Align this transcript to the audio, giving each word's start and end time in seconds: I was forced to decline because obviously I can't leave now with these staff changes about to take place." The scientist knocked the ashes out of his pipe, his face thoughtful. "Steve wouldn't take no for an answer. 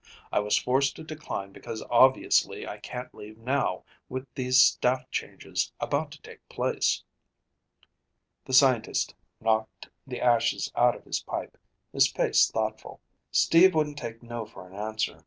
I 0.31 0.39
was 0.39 0.57
forced 0.57 0.95
to 0.95 1.03
decline 1.03 1.51
because 1.51 1.83
obviously 1.91 2.67
I 2.67 2.79
can't 2.79 3.13
leave 3.13 3.37
now 3.37 3.83
with 4.09 4.25
these 4.33 4.57
staff 4.57 5.07
changes 5.11 5.71
about 5.79 6.09
to 6.13 6.21
take 6.23 6.49
place." 6.49 7.03
The 8.45 8.53
scientist 8.53 9.13
knocked 9.39 9.89
the 10.07 10.19
ashes 10.19 10.71
out 10.75 10.95
of 10.95 11.03
his 11.03 11.19
pipe, 11.21 11.55
his 11.93 12.11
face 12.11 12.49
thoughtful. 12.49 12.99
"Steve 13.29 13.75
wouldn't 13.75 13.99
take 13.99 14.23
no 14.23 14.47
for 14.47 14.67
an 14.67 14.73
answer. 14.73 15.19